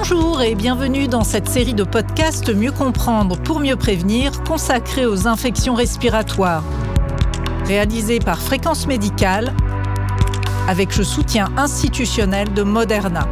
Bonjour 0.00 0.42
et 0.42 0.54
bienvenue 0.54 1.08
dans 1.08 1.24
cette 1.24 1.48
série 1.48 1.74
de 1.74 1.82
podcasts 1.82 2.54
Mieux 2.54 2.70
comprendre 2.70 3.36
pour 3.36 3.58
mieux 3.58 3.74
prévenir 3.74 4.44
consacrée 4.44 5.06
aux 5.06 5.26
infections 5.26 5.74
respiratoires. 5.74 6.62
Réalisée 7.66 8.20
par 8.20 8.40
Fréquence 8.40 8.86
Médicale 8.86 9.52
avec 10.68 10.96
le 10.96 11.02
soutien 11.02 11.48
institutionnel 11.56 12.54
de 12.54 12.62
Moderna. 12.62 13.26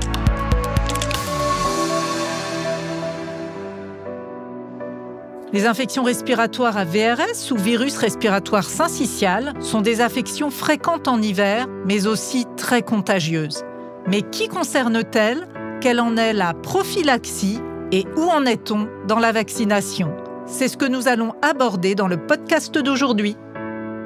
Les 5.53 5.67
infections 5.67 6.03
respiratoires 6.03 6.77
à 6.77 6.85
VRS 6.85 7.53
ou 7.53 7.57
virus 7.57 7.97
respiratoire 7.97 8.65
syncytial 8.65 9.55
sont 9.61 9.83
des 9.83 10.01
affections 10.01 10.51
fréquentes 10.51 11.07
en 11.07 11.23
hiver, 11.23 11.69
mais 11.87 12.09
aussi 12.09 12.45
très 12.57 12.83
contagieuses. 12.83 13.63
Mais 14.09 14.23
qui 14.23 14.49
concerne-t-elle? 14.49 15.47
Quelle 15.81 16.01
en 16.01 16.17
est 16.17 16.33
la 16.33 16.55
prophylaxie 16.55 17.61
Et 17.93 18.07
où 18.17 18.23
en 18.23 18.47
est-on 18.47 18.89
dans 19.07 19.19
la 19.19 19.31
vaccination 19.31 20.17
C'est 20.47 20.69
ce 20.69 20.77
que 20.77 20.87
nous 20.87 21.07
allons 21.07 21.35
aborder 21.43 21.95
dans 21.95 22.09
le 22.09 22.17
podcast 22.17 22.77
d'aujourd'hui. 22.79 23.37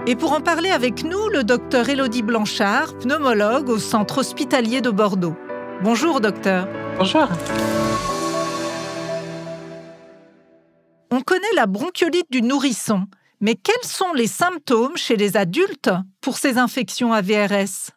Et 0.07 0.17
pour 0.17 0.33
en 0.33 0.41
parler 0.41 0.71
avec 0.71 1.05
nous, 1.05 1.29
le 1.29 1.45
docteur 1.45 1.89
Elodie 1.89 2.23
Blanchard, 2.23 2.99
pneumologue 2.99 3.69
au 3.69 3.79
centre 3.79 4.19
hospitalier 4.19 4.81
de 4.81 4.91
Bordeaux. 4.91 5.37
Bonjour 5.83 6.21
docteur. 6.21 6.67
Bonjour. 6.99 7.29
On 11.13 11.21
connaît 11.21 11.55
la 11.55 11.67
bronchiolite 11.67 12.31
du 12.31 12.43
nourrisson, 12.43 13.07
mais 13.41 13.55
quels 13.55 13.89
sont 13.89 14.13
les 14.13 14.27
symptômes 14.27 14.97
chez 14.97 15.17
les 15.17 15.37
adultes 15.37 15.91
pour 16.21 16.37
ces 16.37 16.59
infections 16.59 17.13
à 17.13 17.21
VRS 17.23 17.93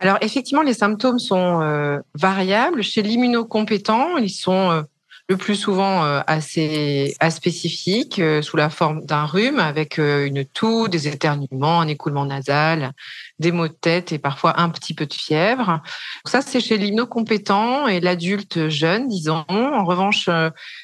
Alors 0.00 0.18
effectivement, 0.20 0.62
les 0.62 0.74
symptômes 0.74 1.18
sont 1.18 1.62
euh, 1.62 1.98
variables. 2.14 2.82
Chez 2.82 3.02
l'immunocompétent, 3.02 4.18
ils 4.18 4.30
sont 4.30 4.70
euh, 4.70 4.82
le 5.28 5.38
plus 5.38 5.54
souvent 5.54 6.04
euh, 6.04 6.20
assez 6.26 7.16
aspécifiques, 7.18 8.20
sous 8.42 8.56
la 8.56 8.68
forme 8.68 9.06
d'un 9.06 9.24
rhume 9.24 9.58
avec 9.58 9.98
une 9.98 10.44
toux, 10.44 10.88
des 10.88 11.08
éternuements, 11.08 11.80
un 11.80 11.88
écoulement 11.88 12.26
nasal, 12.26 12.92
des 13.38 13.52
maux 13.52 13.68
de 13.68 13.72
tête 13.72 14.12
et 14.12 14.18
parfois 14.18 14.60
un 14.60 14.68
petit 14.68 14.94
peu 14.94 15.06
de 15.06 15.14
fièvre. 15.14 15.80
ça, 16.26 16.42
c'est 16.42 16.60
chez 16.60 16.76
l'immunocompétent 16.76 17.88
et 17.88 18.00
l'adulte 18.00 18.68
jeune, 18.68 19.08
disons. 19.08 19.44
En 19.48 19.84
revanche, 19.84 20.28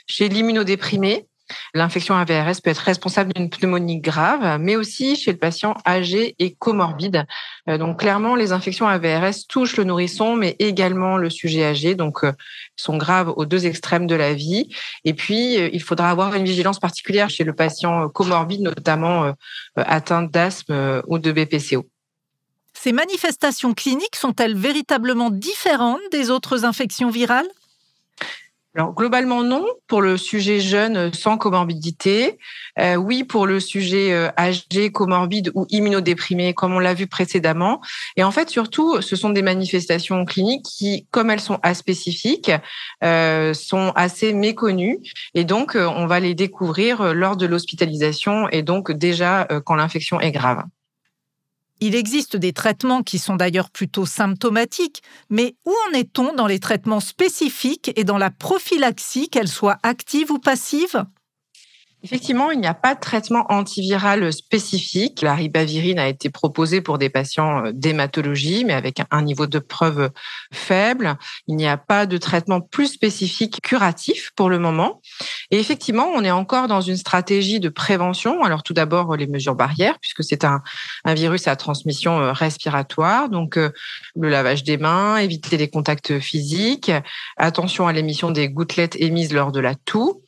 chez 0.09 0.28
l'immunodéprimé, 0.28 1.27
L'infection 1.75 2.14
AVRS 2.14 2.61
peut 2.62 2.70
être 2.70 2.78
responsable 2.78 3.33
d'une 3.33 3.50
pneumonie 3.50 4.00
grave, 4.00 4.58
mais 4.61 4.77
aussi 4.77 5.17
chez 5.17 5.33
le 5.33 5.39
patient 5.39 5.77
âgé 5.86 6.34
et 6.39 6.55
comorbide. 6.55 7.27
Euh, 7.69 7.78
donc 7.78 8.00
clairement, 8.00 8.34
les 8.34 8.53
infections 8.53 8.86
AVRS 8.89 9.47
touchent 9.48 9.77
le 9.77 9.84
nourrisson, 9.84 10.36
mais 10.36 10.56
également 10.59 11.17
le 11.17 11.31
sujet 11.31 11.64
âgé, 11.64 11.94
donc 11.94 12.25
euh, 12.25 12.33
sont 12.77 12.97
graves 12.97 13.33
aux 13.36 13.47
deux 13.47 13.67
extrêmes 13.67 14.06
de 14.06 14.14
la 14.14 14.34
vie. 14.34 14.69
Et 15.05 15.14
puis, 15.14 15.59
euh, 15.59 15.69
il 15.72 15.83
faudra 15.83 16.11
avoir 16.11 16.34
une 16.34 16.44
vigilance 16.44 16.78
particulière 16.78 17.31
chez 17.31 17.44
le 17.44 17.55
patient 17.55 18.09
comorbide, 18.09 18.62
notamment 18.62 19.34
atteint 19.77 20.22
d'asthme 20.22 21.03
ou 21.06 21.19
de 21.19 21.33
BPCO. 21.33 21.87
Ces 22.75 22.92
manifestations 22.92 23.75
cliniques 23.75 24.16
sont-elles 24.16 24.56
véritablement 24.56 25.31
différentes 25.31 26.00
des 26.11 26.31
autres 26.31 26.64
infections 26.64 27.11
virales? 27.11 27.48
Alors 28.75 28.95
globalement 28.95 29.42
non 29.42 29.67
pour 29.87 30.01
le 30.01 30.17
sujet 30.17 30.59
jeune 30.59 30.97
euh, 30.97 31.11
sans 31.12 31.37
comorbidité, 31.37 32.39
euh, 32.78 32.95
oui 32.95 33.23
pour 33.23 33.47
le 33.47 33.61
sujet 33.61 34.12
euh, 34.12 34.31
âgé 34.39 34.91
comorbide 34.91 35.51
ou 35.55 35.67
immunodéprimé 35.69 36.55
comme 36.55 36.73
on 36.73 36.78
l'a 36.78 36.95
vu 36.95 37.06
précédemment. 37.06 37.83
Et 38.17 38.25
en 38.25 38.31
fait 38.31 38.48
surtout 38.48 39.03
ce 39.03 39.15
sont 39.15 39.28
des 39.28 39.43
manifestations 39.43 40.25
cliniques 40.25 40.65
qui, 40.65 41.06
comme 41.11 41.31
elles 41.31 41.41
sont 41.41 41.59
aspécifiques, 41.62 42.50
sont 43.03 43.93
assez 43.95 44.33
méconnues 44.33 44.98
et 45.34 45.45
donc 45.45 45.77
on 45.77 46.06
va 46.06 46.21
les 46.21 46.34
découvrir 46.34 47.15
lors 47.15 47.37
de 47.37 47.47
l'hospitalisation 47.47 48.49
et 48.50 48.62
donc 48.62 48.93
déjà 48.93 49.47
quand 49.65 49.75
l'infection 49.75 50.21
est 50.21 50.33
grave. 50.33 50.62
Il 51.84 51.97
existe 51.97 52.37
des 52.37 52.53
traitements 52.53 53.03
qui 53.03 53.19
sont 53.19 53.34
d'ailleurs 53.34 53.69
plutôt 53.69 54.06
symptomatiques, 54.06 55.03
mais 55.31 55.56
où 55.66 55.75
en 55.91 55.98
est-on 55.98 56.32
dans 56.32 56.47
les 56.47 56.60
traitements 56.60 57.00
spécifiques 57.00 57.91
et 57.97 58.04
dans 58.04 58.19
la 58.19 58.31
prophylaxie, 58.31 59.28
qu'elle 59.28 59.48
soit 59.48 59.78
active 59.82 60.31
ou 60.31 60.38
passive? 60.38 61.04
Effectivement, 62.05 62.51
il 62.51 62.59
n'y 62.59 62.67
a 62.67 62.75
pas 62.75 62.97
de 62.97 63.01
traitement 63.01 63.47
antiviral 63.49 64.33
spécifique. 64.33 65.23
La 65.23 65.37
ribavirine 65.37 66.01
a 66.01 66.09
été 66.09 66.31
proposée 66.31 66.81
pour 66.81 66.99
des 66.99 67.09
patients 67.09 67.67
euh, 67.67 67.73
d'hématologie, 67.73 68.65
mais 68.65 68.73
avec 68.73 69.01
un 69.13 69.23
niveau 69.23 69.47
de 69.47 69.61
preuve 69.61 70.11
faible. 70.53 71.17
Il 71.47 71.55
n'y 71.55 71.69
a 71.69 71.77
pas 71.77 72.07
de 72.07 72.19
traitement 72.19 72.61
plus 72.61 72.89
spécifique 72.89 73.61
curatif 73.63 74.31
pour 74.35 74.51
le 74.51 74.59
moment. 74.59 75.01
Et 75.53 75.61
effectivement, 75.61 76.07
on 76.13 76.25
est 76.25 76.33
encore 76.33 76.67
dans 76.67 76.81
une 76.81 76.97
stratégie 76.97 77.61
de 77.61 77.69
prévention. 77.69 78.43
Alors 78.43 78.65
tout 78.65 78.75
d'abord, 78.75 79.15
les 79.17 79.29
mesures 79.29 79.55
barrières, 79.55 79.99
puisque 80.01 80.25
c'est 80.25 80.45
un, 80.45 80.61
virus 81.07 81.47
à 81.47 81.55
transmission 81.55 82.21
euh, 82.21 82.33
respiratoire. 82.33 83.29
Donc 83.29 83.57
euh, 83.57 83.71
le 84.17 84.29
lavage 84.29 84.65
des 84.65 84.77
mains, 84.77 85.19
éviter 85.19 85.57
les 85.57 85.69
contacts 85.69 86.19
physiques, 86.19 86.91
attention 87.37 87.87
à 87.87 87.93
l'émission 87.93 88.33
des 88.33 88.49
gouttelettes 88.49 88.97
émises 88.97 89.33
lors 89.33 89.53
de 89.53 89.61
la 89.61 89.77
toux. 89.77 90.22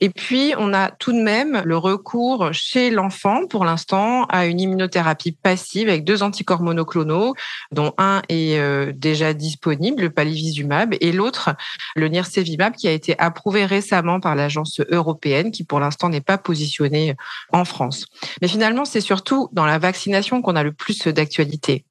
Et 0.00 0.10
puis, 0.10 0.54
on 0.58 0.72
a 0.74 0.90
tout 0.90 1.12
de 1.12 1.20
même 1.20 1.62
le 1.64 1.76
recours 1.76 2.52
chez 2.52 2.90
l'enfant, 2.90 3.46
pour 3.46 3.64
l'instant, 3.64 4.24
à 4.26 4.46
une 4.46 4.60
immunothérapie 4.60 5.32
passive 5.32 5.88
avec 5.88 6.04
deux 6.04 6.22
anticorps 6.22 6.62
monoclonaux, 6.62 7.34
dont 7.72 7.92
un 7.98 8.22
est 8.28 8.58
euh, 8.58 8.92
déjà 8.94 9.34
disponible, 9.34 10.02
le 10.02 10.10
palivizumab, 10.10 10.94
et 11.00 11.12
l'autre, 11.12 11.54
le 11.94 12.08
nirsevimab, 12.08 12.74
qui 12.74 12.88
a 12.88 12.92
été 12.92 13.18
approuvé 13.18 13.64
récemment 13.64 14.20
par 14.20 14.34
l'agence 14.34 14.80
européenne, 14.90 15.50
qui 15.50 15.64
pour 15.64 15.80
l'instant 15.80 16.08
n'est 16.08 16.20
pas 16.20 16.38
positionnée 16.38 17.14
en 17.52 17.64
France. 17.64 18.06
Mais 18.42 18.48
finalement, 18.48 18.84
c'est 18.84 19.00
surtout 19.00 19.48
dans 19.52 19.66
la 19.66 19.78
vaccination 19.78 20.42
qu'on 20.42 20.56
a 20.56 20.62
le 20.62 20.72
plus 20.72 21.06
d'actualité. 21.08 21.84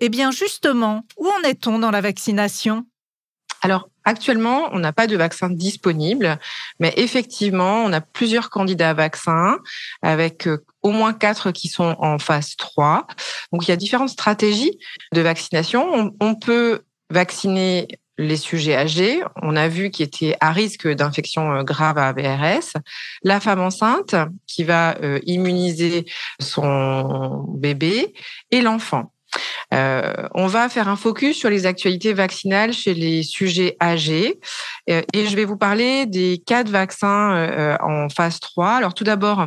Eh 0.00 0.08
bien, 0.08 0.30
justement, 0.30 1.04
où 1.18 1.28
en 1.28 1.42
est-on 1.46 1.78
dans 1.78 1.90
la 1.90 2.00
vaccination? 2.00 2.86
Alors, 3.60 3.89
actuellement, 4.04 4.68
on 4.72 4.78
n'a 4.78 4.92
pas 4.92 5.06
de 5.06 5.16
vaccin 5.16 5.50
disponible, 5.50 6.38
mais 6.78 6.92
effectivement, 6.96 7.84
on 7.84 7.92
a 7.92 8.00
plusieurs 8.00 8.50
candidats 8.50 8.94
vaccins 8.94 9.58
avec 10.02 10.46
euh, 10.46 10.64
au 10.82 10.90
moins 10.90 11.12
quatre 11.12 11.50
qui 11.50 11.68
sont 11.68 11.96
en 11.98 12.18
phase 12.18 12.56
3. 12.56 13.06
Donc, 13.52 13.66
il 13.66 13.70
y 13.70 13.72
a 13.72 13.76
différentes 13.76 14.10
stratégies 14.10 14.78
de 15.12 15.20
vaccination. 15.20 16.12
On, 16.20 16.34
peut 16.34 16.82
vacciner 17.10 17.88
les 18.16 18.36
sujets 18.36 18.76
âgés, 18.76 19.22
on 19.42 19.56
a 19.56 19.68
vu 19.68 19.90
qui 19.90 20.02
étaient 20.02 20.36
à 20.40 20.52
risque 20.52 20.88
d'infection 20.88 21.52
euh, 21.52 21.62
grave 21.62 21.98
à 21.98 22.12
VRS, 22.12 22.80
la 23.22 23.40
femme 23.40 23.60
enceinte 23.60 24.14
qui 24.46 24.64
va 24.64 24.96
euh, 25.02 25.18
immuniser 25.24 26.06
son 26.40 27.44
bébé 27.48 28.14
et 28.50 28.60
l'enfant. 28.60 29.12
Euh, 29.72 30.12
on 30.34 30.46
va 30.46 30.68
faire 30.68 30.88
un 30.88 30.96
focus 30.96 31.36
sur 31.36 31.48
les 31.48 31.66
actualités 31.66 32.12
vaccinales 32.12 32.72
chez 32.72 32.92
les 32.92 33.22
sujets 33.22 33.76
âgés 33.80 34.40
euh, 34.90 35.02
et 35.12 35.26
je 35.26 35.36
vais 35.36 35.44
vous 35.44 35.56
parler 35.56 36.06
des 36.06 36.42
quatre 36.44 36.68
vaccins 36.68 37.36
euh, 37.36 37.76
en 37.80 38.08
phase 38.08 38.40
3. 38.40 38.70
Alors 38.70 38.94
tout 38.94 39.04
d'abord, 39.04 39.46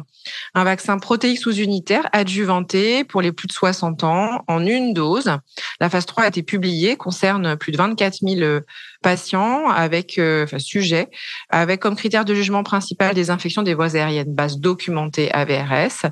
un 0.53 0.63
vaccin 0.63 0.97
protéique 0.97 1.39
sous-unitaire 1.39 2.07
adjuvanté 2.13 3.03
pour 3.03 3.21
les 3.21 3.31
plus 3.33 3.47
de 3.47 3.53
60 3.53 4.03
ans 4.03 4.43
en 4.47 4.65
une 4.65 4.93
dose. 4.93 5.37
La 5.81 5.89
phase 5.89 6.05
3 6.05 6.23
a 6.23 6.27
été 6.27 6.43
publiée, 6.43 6.95
concerne 6.95 7.57
plus 7.57 7.71
de 7.71 7.77
24 7.77 8.19
000 8.21 8.61
patients 9.03 9.69
avec 9.69 10.19
enfin, 10.19 10.57
sujets 10.57 11.09
avec 11.49 11.79
comme 11.79 11.95
critère 11.95 12.25
de 12.25 12.33
jugement 12.33 12.63
principal 12.63 13.13
des 13.13 13.29
infections 13.29 13.61
des 13.61 13.75
voies 13.75 13.95
aériennes 13.95 14.33
basses 14.33 14.57
documentées 14.57 15.31
AVRS. 15.31 16.09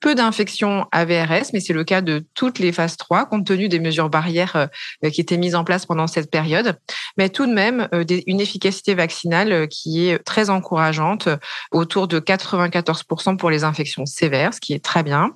Peu 0.00 0.14
d'infections 0.14 0.86
AVRS, 0.92 1.50
mais 1.52 1.60
c'est 1.60 1.72
le 1.72 1.84
cas 1.84 2.00
de 2.00 2.24
toutes 2.34 2.58
les 2.58 2.72
phases 2.72 2.96
3 2.96 3.26
compte 3.26 3.46
tenu 3.46 3.68
des 3.68 3.80
mesures 3.80 4.10
barrières 4.10 4.56
euh, 5.04 5.10
qui 5.10 5.20
étaient 5.20 5.36
mises 5.36 5.54
en 5.54 5.64
place 5.64 5.86
pendant 5.86 6.06
cette 6.06 6.30
période. 6.30 6.78
Mais 7.16 7.28
tout 7.28 7.46
de 7.46 7.52
même, 7.52 7.88
euh, 7.94 8.04
une 8.26 8.40
efficacité 8.40 8.94
vaccinale 8.94 9.52
euh, 9.52 9.66
qui 9.66 10.08
est 10.08 10.18
très 10.24 10.50
encourageante, 10.50 11.28
autour 11.72 12.08
de 12.08 12.18
94% 12.20 13.36
pour 13.36 13.50
les 13.50 13.64
infections 13.64 14.06
sévères, 14.06 14.54
ce 14.54 14.60
qui 14.60 14.72
est 14.72 14.84
très 14.84 15.02
bien. 15.02 15.32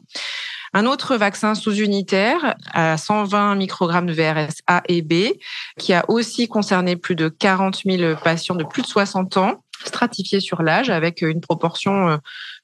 Un 0.77 0.87
autre 0.87 1.17
vaccin 1.17 1.55
sous-unitaire 1.55 2.57
à 2.73 2.97
120 2.97 3.55
microgrammes 3.55 4.07
de 4.07 4.13
VRS 4.13 4.55
A 4.67 4.83
et 4.89 5.03
B, 5.03 5.33
qui 5.79 5.93
a 5.93 6.05
aussi 6.09 6.49
concerné 6.49 6.97
plus 6.97 7.15
de 7.15 7.29
40 7.29 7.83
000 7.87 8.17
patients 8.23 8.57
de 8.57 8.65
plus 8.65 8.83
de 8.83 8.89
60 8.89 9.37
ans, 9.37 9.63
stratifiés 9.87 10.41
sur 10.41 10.63
l'âge, 10.63 10.91
avec 10.91 11.23
une 11.23 11.41
proportion 11.41 12.19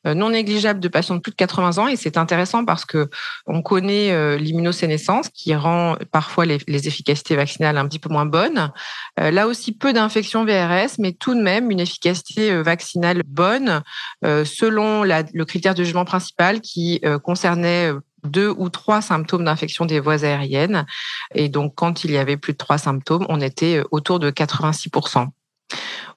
euh, 0.07 0.15
non 0.15 0.31
négligeable 0.31 0.81
de 0.81 0.89
patients 0.89 1.17
de 1.17 1.21
plus 1.21 1.31
de 1.31 1.37
80 1.37 1.77
ans 1.77 1.87
et 1.87 1.97
c'est 1.97 2.17
intéressant 2.17 2.65
parce 2.65 2.87
que 2.87 3.11
on 3.47 3.61
connaît 3.61 4.13
euh, 4.13 4.39
l'immunosénescence 4.39 5.29
qui 5.29 5.55
rend 5.55 5.95
parfois 6.11 6.47
les, 6.47 6.59
efficacités 6.89 7.37
vaccinales 7.37 7.77
un 7.77 7.87
petit 7.87 7.99
peu 7.99 8.09
moins 8.09 8.25
bonnes. 8.25 8.73
Euh, 9.19 9.31
là 9.31 9.47
aussi 9.47 9.73
peu 9.73 9.93
d'infections 9.93 10.47
VRS 10.47 10.97
mais 10.99 11.13
tout 11.13 11.35
de 11.35 11.43
même 11.43 11.71
une 11.71 11.81
efficacité 11.81 12.63
vaccinale 12.63 13.23
bonne 13.27 13.83
selon 14.23 15.03
le 15.03 15.45
critère 15.45 15.75
de 15.75 15.85
jugement 15.85 16.05
principal 16.05 16.61
qui 16.61 17.01
concernait 17.23 17.93
deux 18.25 18.55
ou 18.57 18.69
trois 18.69 19.03
symptômes 19.03 19.45
d'infection 19.45 19.85
des 19.85 20.01
voies 20.01 20.25
aériennes. 20.25 20.87
Et 21.35 21.49
donc, 21.49 21.75
quand 21.75 22.05
il 22.05 22.11
y 22.11 22.19
avait 22.19 22.37
plus 22.37 22.53
de 22.53 22.59
trois 22.59 22.79
symptômes, 22.79 23.27
on 23.29 23.41
était 23.41 23.83
autour 23.91 24.19
de 24.19 24.31
86%. 24.31 25.29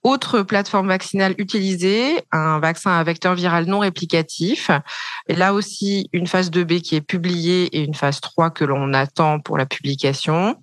Autre 0.03 0.41
plateforme 0.41 0.89
vaccinale 0.89 1.33
utilisée, 1.37 2.21
un 2.31 2.59
vaccin 2.59 2.91
à 2.91 3.03
vecteur 3.05 3.35
viral 3.35 3.65
non 3.65 3.79
réplicatif. 3.79 4.69
Et 5.29 5.35
là 5.35 5.53
aussi, 5.53 6.09
une 6.11 6.27
phase 6.27 6.51
2B 6.51 6.81
qui 6.81 6.95
est 6.95 7.01
publiée 7.01 7.65
et 7.67 7.83
une 7.83 7.93
phase 7.93 8.19
3 8.19 8.49
que 8.49 8.65
l'on 8.65 8.93
attend 8.93 9.39
pour 9.39 9.57
la 9.57 9.65
publication. 9.65 10.57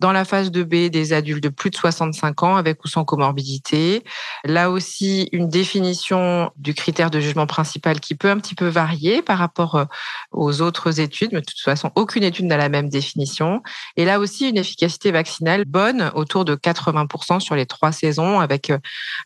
Dans 0.00 0.12
la 0.12 0.24
phase 0.24 0.50
2B, 0.50 0.88
des 0.88 1.12
adultes 1.12 1.42
de 1.42 1.50
plus 1.50 1.68
de 1.68 1.76
65 1.76 2.42
ans 2.42 2.56
avec 2.56 2.82
ou 2.84 2.88
sans 2.88 3.04
comorbidité. 3.04 4.02
Là 4.44 4.70
aussi, 4.70 5.28
une 5.32 5.48
définition 5.48 6.50
du 6.56 6.72
critère 6.72 7.10
de 7.10 7.20
jugement 7.20 7.46
principal 7.46 8.00
qui 8.00 8.14
peut 8.14 8.30
un 8.30 8.38
petit 8.38 8.54
peu 8.54 8.68
varier 8.68 9.20
par 9.20 9.36
rapport 9.36 9.74
euh, 9.74 9.84
aux 10.32 10.62
autres 10.62 11.00
études, 11.00 11.30
mais 11.32 11.40
de 11.40 11.46
toute 11.46 11.60
façon, 11.60 11.92
aucune 11.96 12.22
étude 12.22 12.46
n'a 12.46 12.56
la 12.56 12.70
même 12.70 12.88
définition. 12.88 13.62
Et 13.96 14.06
là 14.06 14.20
aussi, 14.20 14.48
une 14.48 14.56
efficacité 14.56 15.10
vaccinale 15.10 15.66
bonne, 15.66 16.10
autour 16.14 16.46
de 16.46 16.54
80% 16.54 17.40
sur 17.40 17.54
les 17.54 17.66
trois 17.66 17.92
saisons, 17.92 18.40
avec 18.40 18.70
euh, 18.70 18.78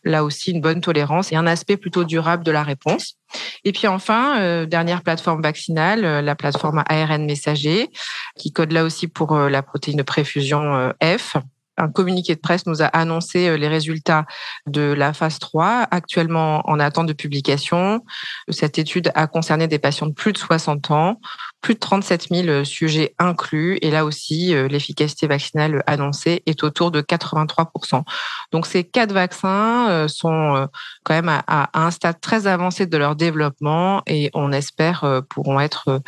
là 0.03 0.23
aussi 0.23 0.51
une 0.51 0.61
bonne 0.61 0.81
tolérance 0.81 1.31
et 1.31 1.35
un 1.35 1.47
aspect 1.47 1.77
plutôt 1.77 2.03
durable 2.03 2.43
de 2.43 2.51
la 2.51 2.63
réponse. 2.63 3.17
Et 3.63 3.71
puis 3.71 3.87
enfin, 3.87 4.39
euh, 4.41 4.65
dernière 4.65 5.01
plateforme 5.01 5.41
vaccinale, 5.41 6.05
euh, 6.05 6.21
la 6.21 6.35
plateforme 6.35 6.83
ARN 6.87 7.25
messager, 7.25 7.89
qui 8.37 8.51
code 8.51 8.71
là 8.71 8.83
aussi 8.83 9.07
pour 9.07 9.33
euh, 9.33 9.49
la 9.49 9.61
protéine 9.61 9.97
de 9.97 10.03
préfusion 10.03 10.93
F 11.01 11.37
un 11.81 11.89
communiqué 11.89 12.35
de 12.35 12.39
presse 12.39 12.65
nous 12.67 12.81
a 12.81 12.85
annoncé 12.85 13.47
euh, 13.47 13.57
les 13.57 13.67
résultats 13.67 14.25
de 14.67 14.93
la 14.93 15.13
phase 15.13 15.39
3, 15.39 15.87
actuellement 15.91 16.61
en 16.69 16.79
attente 16.79 17.07
de 17.07 17.13
publication. 17.13 18.03
Cette 18.49 18.77
étude 18.77 19.11
a 19.15 19.27
concerné 19.27 19.67
des 19.67 19.79
patients 19.79 20.07
de 20.07 20.13
plus 20.13 20.33
de 20.33 20.37
60 20.37 20.91
ans, 20.91 21.19
plus 21.61 21.73
de 21.73 21.79
37 21.79 22.27
000 22.29 22.47
euh, 22.47 22.63
sujets 22.63 23.15
inclus, 23.19 23.79
et 23.81 23.89
là 23.89 24.05
aussi, 24.05 24.53
euh, 24.53 24.67
l'efficacité 24.67 25.27
vaccinale 25.27 25.83
annoncée 25.87 26.43
est 26.45 26.63
autour 26.63 26.91
de 26.91 27.01
83% 27.01 28.03
Donc 28.51 28.67
ces 28.67 28.83
quatre 28.83 29.11
vaccins 29.11 30.07
sont 30.07 30.67
quand 31.03 31.13
même 31.13 31.29
à 31.29 31.69
un 31.73 31.91
stade 31.91 32.19
très 32.21 32.47
avancé 32.47 32.85
de 32.85 32.97
leur 32.97 33.15
développement 33.15 34.01
et 34.07 34.29
on 34.33 34.51
espère 34.51 35.21
pourront 35.29 35.59
être 35.59 36.01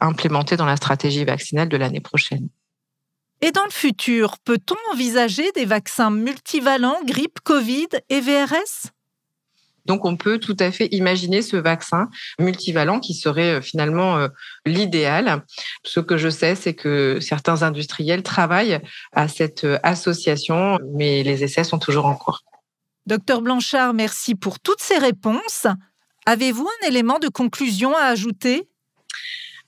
implémentés 0.00 0.56
dans 0.56 0.66
la 0.66 0.76
stratégie 0.76 1.24
vaccinale 1.24 1.68
de 1.68 1.76
l'année 1.76 2.00
prochaine. 2.00 2.48
Et 3.44 3.50
dans 3.50 3.64
le 3.64 3.70
futur, 3.70 4.38
peut-on 4.38 4.76
envisager 4.92 5.50
des 5.52 5.64
vaccins 5.64 6.12
multivalents 6.12 7.02
grippe, 7.04 7.40
Covid 7.44 7.88
et 8.08 8.20
VRS 8.20 8.92
donc, 9.84 10.04
on 10.04 10.16
peut 10.16 10.38
tout 10.38 10.56
à 10.60 10.70
fait 10.70 10.86
imaginer 10.92 11.42
ce 11.42 11.56
vaccin 11.56 12.08
multivalent 12.38 13.00
qui 13.00 13.14
serait 13.14 13.54
euh, 13.54 13.60
finalement 13.60 14.16
euh, 14.16 14.28
l'idéal. 14.64 15.44
Ce 15.82 15.98
que 15.98 16.16
je 16.16 16.28
sais, 16.28 16.54
c'est 16.54 16.74
que 16.74 17.18
certains 17.20 17.64
industriels 17.64 18.22
travaillent 18.22 18.80
à 19.12 19.26
cette 19.26 19.64
euh, 19.64 19.80
association, 19.82 20.78
mais 20.94 21.24
les 21.24 21.42
essais 21.42 21.64
sont 21.64 21.80
toujours 21.80 22.06
en 22.06 22.14
cours. 22.14 22.42
Docteur 23.06 23.42
Blanchard, 23.42 23.92
merci 23.92 24.36
pour 24.36 24.60
toutes 24.60 24.80
ces 24.80 24.98
réponses. 24.98 25.66
Avez-vous 26.26 26.68
un 26.82 26.86
élément 26.86 27.18
de 27.18 27.26
conclusion 27.26 27.96
à 27.96 28.02
ajouter? 28.02 28.68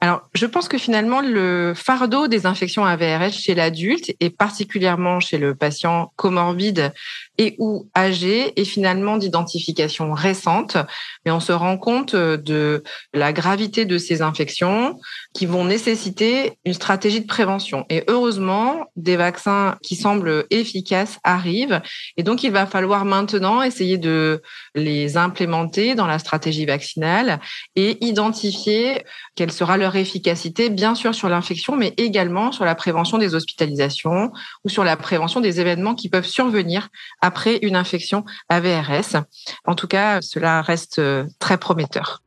Alors, 0.05 0.29
je 0.35 0.45
pense 0.45 0.69
que 0.69 0.77
finalement, 0.77 1.23
le 1.23 1.73
fardeau 1.75 2.29
des 2.29 2.45
infections 2.45 2.85
à 2.85 2.95
VRS 2.95 3.33
chez 3.33 3.55
l'adulte 3.55 4.12
et 4.21 4.29
particulièrement 4.29 5.19
chez 5.19 5.39
le 5.39 5.55
patient 5.55 6.12
comorbide 6.17 6.93
et 7.39 7.56
ou 7.59 7.89
âgé 7.97 8.53
est 8.61 8.67
finalement 8.67 9.17
d'identification 9.17 10.12
récente, 10.12 10.77
mais 11.25 11.33
on 11.33 11.41
se 11.41 11.53
rend 11.53 11.79
compte 11.79 12.15
de 12.15 12.83
la 13.15 13.33
gravité 13.33 13.87
de 13.87 13.97
ces 13.97 14.21
infections 14.21 15.01
qui 15.33 15.47
vont 15.47 15.65
nécessiter 15.65 16.59
une 16.67 16.75
stratégie 16.75 17.23
de 17.23 17.27
prévention. 17.27 17.87
Et 17.89 18.05
heureusement, 18.07 18.91
des 18.97 19.17
vaccins 19.17 19.79
qui 19.83 19.97
semblent 19.97 20.45
efficaces 20.50 21.19
arrivent. 21.25 21.81
Et 22.19 22.23
donc, 22.23 22.43
il 22.43 22.53
va 22.53 22.67
falloir 22.67 23.07
maintenant 23.07 23.62
essayer 23.62 23.97
de 23.97 24.43
les 24.75 25.17
implémenter 25.17 25.95
dans 25.95 26.07
la 26.07 26.19
stratégie 26.19 26.67
vaccinale 26.67 27.41
et 27.75 28.05
identifier 28.05 29.03
quelle 29.35 29.50
sera 29.50 29.79
leur 29.79 29.94
efficacité, 29.96 30.70
bien 30.70 30.94
sûr 30.94 31.14
sur 31.14 31.29
l'infection, 31.29 31.76
mais 31.76 31.94
également 31.96 32.52
sur 32.52 32.64
la 32.64 32.75
prévention 32.75 33.19
des 33.19 33.35
hospitalisations 33.35 34.32
ou 34.64 34.69
sur 34.69 34.85
la 34.85 34.96
prévention 34.96 35.41
des 35.41 35.61
événements 35.61 35.94
qui 35.94 36.08
peuvent 36.08 36.26
survenir 36.26 36.88
après 37.20 37.58
une 37.62 37.76
infection 37.76 38.25
AVRS. 38.49 39.23
En 39.64 39.75
tout 39.75 39.87
cas, 39.87 40.20
cela 40.23 40.62
reste 40.62 40.99
euh, 40.99 41.25
très 41.38 41.58
prometteur. 41.58 42.23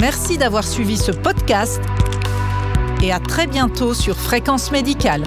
Merci 0.00 0.36
d'avoir 0.36 0.64
suivi 0.64 0.96
ce 0.96 1.10
podcast 1.10 1.80
et 3.02 3.12
à 3.12 3.20
très 3.20 3.46
bientôt 3.46 3.94
sur 3.94 4.16
Fréquence 4.16 4.70
Médicale. 4.70 5.24